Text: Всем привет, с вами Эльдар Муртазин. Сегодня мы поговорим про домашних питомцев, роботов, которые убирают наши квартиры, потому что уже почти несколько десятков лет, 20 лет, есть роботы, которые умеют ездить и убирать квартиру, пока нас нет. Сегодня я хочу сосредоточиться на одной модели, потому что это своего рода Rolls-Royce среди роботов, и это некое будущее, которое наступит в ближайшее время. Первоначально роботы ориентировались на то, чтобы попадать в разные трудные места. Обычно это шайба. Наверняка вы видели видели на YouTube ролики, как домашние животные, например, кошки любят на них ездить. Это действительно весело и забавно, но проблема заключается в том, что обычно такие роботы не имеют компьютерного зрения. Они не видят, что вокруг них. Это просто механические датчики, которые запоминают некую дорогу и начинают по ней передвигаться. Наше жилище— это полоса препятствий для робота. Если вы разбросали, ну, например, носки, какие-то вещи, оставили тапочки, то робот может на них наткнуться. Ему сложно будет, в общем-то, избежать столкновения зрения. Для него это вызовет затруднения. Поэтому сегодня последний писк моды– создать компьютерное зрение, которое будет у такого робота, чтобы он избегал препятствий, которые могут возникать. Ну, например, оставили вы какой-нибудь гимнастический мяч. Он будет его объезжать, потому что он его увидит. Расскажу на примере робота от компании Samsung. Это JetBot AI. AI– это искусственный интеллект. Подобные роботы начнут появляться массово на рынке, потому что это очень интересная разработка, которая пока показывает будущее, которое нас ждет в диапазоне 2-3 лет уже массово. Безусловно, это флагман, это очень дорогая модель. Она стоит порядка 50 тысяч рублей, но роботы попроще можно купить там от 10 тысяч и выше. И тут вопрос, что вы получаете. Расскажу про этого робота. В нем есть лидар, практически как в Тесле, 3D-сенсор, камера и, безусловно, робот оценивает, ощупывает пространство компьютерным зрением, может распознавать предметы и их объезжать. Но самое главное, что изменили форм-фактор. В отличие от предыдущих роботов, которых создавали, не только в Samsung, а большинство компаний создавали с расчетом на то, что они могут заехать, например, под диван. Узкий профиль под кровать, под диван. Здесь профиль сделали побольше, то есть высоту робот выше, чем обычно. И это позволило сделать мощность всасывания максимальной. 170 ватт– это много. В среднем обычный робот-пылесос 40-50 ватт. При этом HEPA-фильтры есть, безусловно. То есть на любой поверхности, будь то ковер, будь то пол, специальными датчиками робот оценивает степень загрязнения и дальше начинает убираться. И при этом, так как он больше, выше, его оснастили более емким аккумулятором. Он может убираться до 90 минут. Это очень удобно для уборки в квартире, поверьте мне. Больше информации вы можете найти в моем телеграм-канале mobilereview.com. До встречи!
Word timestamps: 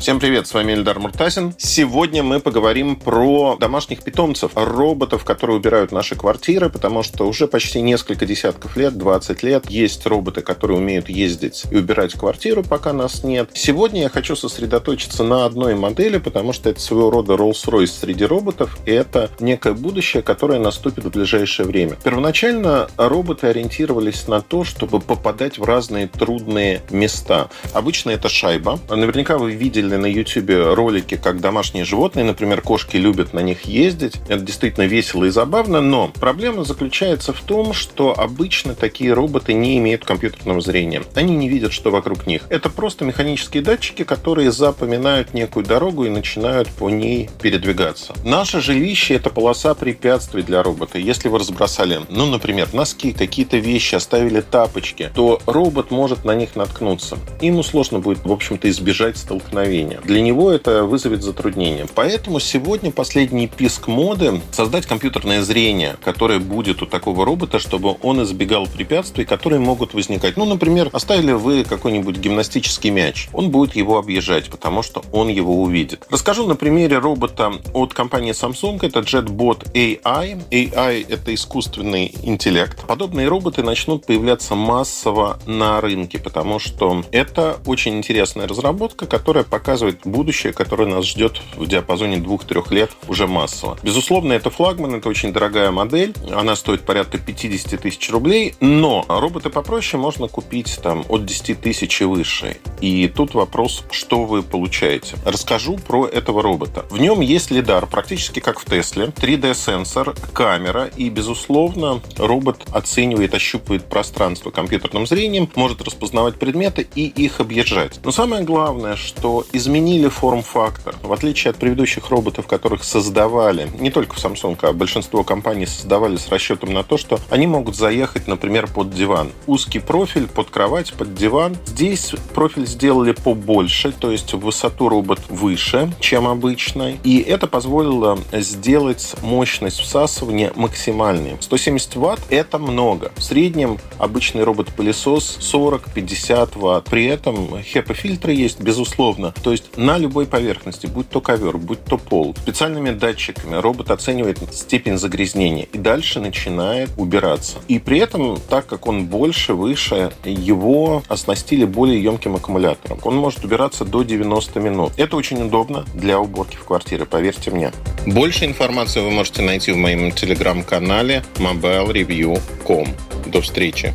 Всем 0.00 0.18
привет, 0.18 0.46
с 0.46 0.54
вами 0.54 0.72
Эльдар 0.72 0.98
Муртазин. 0.98 1.52
Сегодня 1.58 2.22
мы 2.22 2.40
поговорим 2.40 2.96
про 2.96 3.58
домашних 3.60 4.02
питомцев, 4.02 4.52
роботов, 4.54 5.24
которые 5.24 5.58
убирают 5.58 5.92
наши 5.92 6.16
квартиры, 6.16 6.70
потому 6.70 7.02
что 7.02 7.28
уже 7.28 7.46
почти 7.46 7.82
несколько 7.82 8.24
десятков 8.24 8.78
лет, 8.78 8.96
20 8.96 9.42
лет, 9.42 9.68
есть 9.68 10.06
роботы, 10.06 10.40
которые 10.40 10.78
умеют 10.78 11.10
ездить 11.10 11.64
и 11.70 11.76
убирать 11.76 12.14
квартиру, 12.14 12.62
пока 12.62 12.94
нас 12.94 13.24
нет. 13.24 13.50
Сегодня 13.52 14.00
я 14.00 14.08
хочу 14.08 14.36
сосредоточиться 14.36 15.22
на 15.22 15.44
одной 15.44 15.74
модели, 15.74 16.16
потому 16.16 16.54
что 16.54 16.70
это 16.70 16.80
своего 16.80 17.10
рода 17.10 17.34
Rolls-Royce 17.34 18.00
среди 18.00 18.24
роботов, 18.24 18.78
и 18.86 18.92
это 18.92 19.28
некое 19.38 19.74
будущее, 19.74 20.22
которое 20.22 20.60
наступит 20.60 21.04
в 21.04 21.10
ближайшее 21.10 21.66
время. 21.66 21.96
Первоначально 22.02 22.88
роботы 22.96 23.48
ориентировались 23.48 24.28
на 24.28 24.40
то, 24.40 24.64
чтобы 24.64 24.98
попадать 24.98 25.58
в 25.58 25.64
разные 25.64 26.06
трудные 26.08 26.80
места. 26.88 27.50
Обычно 27.74 28.12
это 28.12 28.30
шайба. 28.30 28.78
Наверняка 28.88 29.36
вы 29.36 29.52
видели 29.52 29.89
видели 29.90 29.96
на 29.96 30.06
YouTube 30.06 30.74
ролики, 30.76 31.16
как 31.16 31.40
домашние 31.40 31.84
животные, 31.84 32.24
например, 32.24 32.60
кошки 32.62 32.96
любят 32.96 33.32
на 33.32 33.40
них 33.40 33.62
ездить. 33.64 34.14
Это 34.28 34.42
действительно 34.42 34.84
весело 34.84 35.24
и 35.24 35.30
забавно, 35.30 35.80
но 35.80 36.08
проблема 36.08 36.64
заключается 36.64 37.32
в 37.32 37.40
том, 37.40 37.72
что 37.72 38.14
обычно 38.16 38.74
такие 38.74 39.12
роботы 39.12 39.52
не 39.52 39.78
имеют 39.78 40.04
компьютерного 40.04 40.60
зрения. 40.60 41.02
Они 41.14 41.34
не 41.36 41.48
видят, 41.48 41.72
что 41.72 41.90
вокруг 41.90 42.26
них. 42.26 42.42
Это 42.48 42.70
просто 42.70 43.04
механические 43.04 43.62
датчики, 43.62 44.04
которые 44.04 44.52
запоминают 44.52 45.34
некую 45.34 45.64
дорогу 45.66 46.04
и 46.04 46.10
начинают 46.10 46.68
по 46.68 46.90
ней 46.90 47.28
передвигаться. 47.40 48.14
Наше 48.24 48.60
жилище— 48.60 49.14
это 49.16 49.30
полоса 49.30 49.74
препятствий 49.74 50.42
для 50.42 50.62
робота. 50.62 50.98
Если 50.98 51.28
вы 51.28 51.38
разбросали, 51.38 52.00
ну, 52.08 52.26
например, 52.26 52.68
носки, 52.72 53.12
какие-то 53.12 53.56
вещи, 53.56 53.94
оставили 53.94 54.40
тапочки, 54.40 55.10
то 55.14 55.40
робот 55.46 55.90
может 55.90 56.24
на 56.24 56.34
них 56.34 56.56
наткнуться. 56.56 57.18
Ему 57.40 57.62
сложно 57.62 57.98
будет, 57.98 58.24
в 58.24 58.32
общем-то, 58.32 58.68
избежать 58.70 59.16
столкновения 59.16 59.79
зрения. 59.80 60.00
Для 60.04 60.20
него 60.20 60.50
это 60.50 60.84
вызовет 60.84 61.22
затруднения. 61.22 61.86
Поэтому 61.94 62.40
сегодня 62.40 62.90
последний 62.90 63.46
писк 63.46 63.88
моды– 63.88 64.40
создать 64.52 64.86
компьютерное 64.86 65.42
зрение, 65.42 65.96
которое 66.02 66.38
будет 66.38 66.82
у 66.82 66.86
такого 66.86 67.24
робота, 67.24 67.58
чтобы 67.58 67.96
он 68.02 68.22
избегал 68.22 68.66
препятствий, 68.66 69.24
которые 69.24 69.60
могут 69.60 69.94
возникать. 69.94 70.36
Ну, 70.36 70.44
например, 70.44 70.90
оставили 70.92 71.32
вы 71.32 71.64
какой-нибудь 71.64 72.18
гимнастический 72.18 72.90
мяч. 72.90 73.28
Он 73.32 73.50
будет 73.50 73.76
его 73.76 73.98
объезжать, 73.98 74.50
потому 74.50 74.82
что 74.82 75.02
он 75.12 75.28
его 75.28 75.62
увидит. 75.62 76.06
Расскажу 76.10 76.46
на 76.46 76.56
примере 76.56 76.98
робота 76.98 77.52
от 77.72 77.94
компании 77.94 78.32
Samsung. 78.32 78.78
Это 78.82 79.00
JetBot 79.00 79.72
AI. 79.72 80.42
AI– 80.50 81.06
это 81.08 81.34
искусственный 81.34 82.14
интеллект. 82.22 82.84
Подобные 82.86 83.28
роботы 83.28 83.62
начнут 83.62 84.06
появляться 84.06 84.54
массово 84.54 85.38
на 85.46 85.80
рынке, 85.80 86.18
потому 86.18 86.58
что 86.58 87.02
это 87.12 87.58
очень 87.66 87.96
интересная 87.98 88.46
разработка, 88.46 89.06
которая 89.06 89.44
пока 89.44 89.69
показывает 89.70 90.00
будущее, 90.04 90.52
которое 90.52 90.88
нас 90.88 91.06
ждет 91.06 91.40
в 91.54 91.64
диапазоне 91.64 92.16
2-3 92.16 92.74
лет 92.74 92.90
уже 93.06 93.28
массово. 93.28 93.78
Безусловно, 93.84 94.32
это 94.32 94.50
флагман, 94.50 94.96
это 94.96 95.08
очень 95.08 95.32
дорогая 95.32 95.70
модель. 95.70 96.12
Она 96.32 96.56
стоит 96.56 96.80
порядка 96.80 97.18
50 97.18 97.80
тысяч 97.80 98.10
рублей, 98.10 98.56
но 98.58 99.04
роботы 99.06 99.48
попроще 99.48 100.02
можно 100.02 100.26
купить 100.26 100.80
там 100.82 101.04
от 101.08 101.24
10 101.24 101.60
тысяч 101.60 102.00
и 102.00 102.04
выше. 102.04 102.56
И 102.80 103.06
тут 103.06 103.34
вопрос, 103.34 103.84
что 103.92 104.24
вы 104.24 104.42
получаете. 104.42 105.14
Расскажу 105.24 105.76
про 105.76 106.08
этого 106.08 106.42
робота. 106.42 106.84
В 106.90 106.98
нем 106.98 107.20
есть 107.20 107.52
лидар, 107.52 107.86
практически 107.86 108.40
как 108.40 108.58
в 108.58 108.64
Тесле, 108.64 109.06
3D-сенсор, 109.06 110.16
камера 110.32 110.90
и, 110.96 111.10
безусловно, 111.10 112.00
робот 112.16 112.66
оценивает, 112.72 113.34
ощупывает 113.34 113.84
пространство 113.84 114.50
компьютерным 114.50 115.06
зрением, 115.06 115.48
может 115.54 115.80
распознавать 115.80 116.40
предметы 116.40 116.88
и 116.96 117.06
их 117.06 117.38
объезжать. 117.38 118.00
Но 118.02 118.10
самое 118.10 118.42
главное, 118.42 118.96
что 118.96 119.44
изменили 119.60 120.08
форм-фактор. 120.08 120.96
В 121.02 121.12
отличие 121.12 121.50
от 121.50 121.58
предыдущих 121.58 122.08
роботов, 122.10 122.46
которых 122.46 122.82
создавали, 122.82 123.70
не 123.78 123.90
только 123.90 124.14
в 124.14 124.18
Samsung, 124.18 124.58
а 124.62 124.72
большинство 124.72 125.22
компаний 125.22 125.66
создавали 125.66 126.16
с 126.16 126.28
расчетом 126.28 126.72
на 126.72 126.82
то, 126.82 126.96
что 126.96 127.20
они 127.30 127.46
могут 127.46 127.76
заехать, 127.76 128.26
например, 128.26 128.66
под 128.66 128.90
диван. 128.90 129.30
Узкий 129.46 129.78
профиль 129.78 130.26
под 130.26 130.50
кровать, 130.50 130.92
под 130.94 131.14
диван. 131.14 131.56
Здесь 131.66 132.12
профиль 132.34 132.66
сделали 132.66 133.12
побольше, 133.12 133.92
то 133.92 134.10
есть 134.10 134.32
высоту 134.32 134.88
робот 134.88 135.20
выше, 135.28 135.92
чем 136.00 136.26
обычно. 136.26 136.94
И 137.04 137.18
это 137.18 137.46
позволило 137.46 138.18
сделать 138.32 139.14
мощность 139.22 139.80
всасывания 139.80 140.52
максимальной. 140.56 141.36
170 141.40 141.96
ватт– 141.96 142.20
это 142.30 142.58
много. 142.58 143.12
В 143.16 143.22
среднем 143.22 143.78
обычный 143.98 144.44
робот-пылесос 144.44 145.38
40-50 145.40 146.58
ватт. 146.58 146.86
При 146.86 147.04
этом 147.04 147.54
HEPA-фильтры 147.54 148.32
есть, 148.32 148.60
безусловно. 148.60 149.34
То 149.42 149.52
есть 149.52 149.76
на 149.76 149.98
любой 149.98 150.26
поверхности, 150.26 150.86
будь 150.86 151.08
то 151.08 151.20
ковер, 151.20 151.56
будь 151.58 151.84
то 151.84 151.98
пол, 151.98 152.34
специальными 152.36 152.90
датчиками 152.90 153.56
робот 153.56 153.90
оценивает 153.90 154.38
степень 154.52 154.98
загрязнения 154.98 155.66
и 155.72 155.78
дальше 155.78 156.20
начинает 156.20 156.90
убираться. 156.96 157.58
И 157.68 157.78
при 157.78 157.98
этом, 157.98 158.38
так 158.48 158.66
как 158.66 158.86
он 158.86 159.06
больше, 159.06 159.54
выше, 159.54 160.12
его 160.24 161.02
оснастили 161.08 161.64
более 161.64 162.02
емким 162.02 162.36
аккумулятором. 162.36 162.98
Он 163.04 163.16
может 163.16 163.44
убираться 163.44 163.84
до 163.84 164.02
90 164.02 164.60
минут. 164.60 164.92
Это 164.96 165.16
очень 165.16 165.42
удобно 165.42 165.84
для 165.94 166.20
уборки 166.20 166.56
в 166.56 166.64
квартире, 166.64 167.06
поверьте 167.06 167.50
мне. 167.50 167.72
Больше 168.06 168.44
информации 168.44 169.00
вы 169.00 169.10
можете 169.10 169.42
найти 169.42 169.72
в 169.72 169.76
моем 169.76 170.12
телеграм-канале 170.12 171.24
mobilereview.com. 171.36 172.88
До 173.26 173.40
встречи! 173.40 173.94